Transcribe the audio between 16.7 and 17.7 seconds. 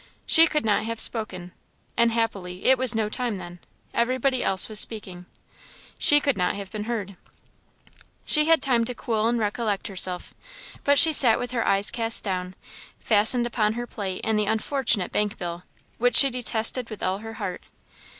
with all her heart.